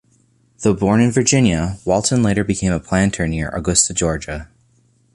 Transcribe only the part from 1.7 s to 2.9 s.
Walton later became a